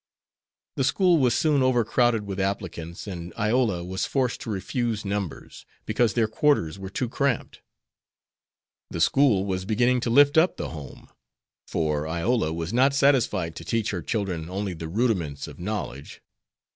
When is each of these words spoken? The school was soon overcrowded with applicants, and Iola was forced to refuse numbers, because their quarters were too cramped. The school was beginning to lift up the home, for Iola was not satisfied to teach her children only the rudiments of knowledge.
The 0.77 0.83
school 0.83 1.19
was 1.19 1.35
soon 1.35 1.61
overcrowded 1.61 2.25
with 2.25 2.39
applicants, 2.39 3.05
and 3.05 3.31
Iola 3.37 3.83
was 3.83 4.07
forced 4.07 4.41
to 4.41 4.49
refuse 4.49 5.05
numbers, 5.05 5.63
because 5.85 6.15
their 6.15 6.27
quarters 6.27 6.79
were 6.79 6.89
too 6.89 7.07
cramped. 7.07 7.61
The 8.89 8.99
school 8.99 9.45
was 9.45 9.63
beginning 9.63 9.99
to 9.99 10.09
lift 10.09 10.39
up 10.39 10.57
the 10.57 10.69
home, 10.69 11.09
for 11.67 12.07
Iola 12.07 12.51
was 12.51 12.73
not 12.73 12.95
satisfied 12.95 13.55
to 13.57 13.63
teach 13.63 13.91
her 13.91 14.01
children 14.01 14.49
only 14.49 14.73
the 14.73 14.87
rudiments 14.89 15.47
of 15.47 15.59
knowledge. 15.59 16.23